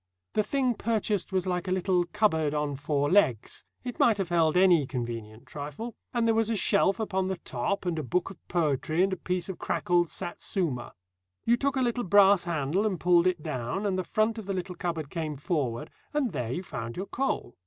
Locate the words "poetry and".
8.47-9.13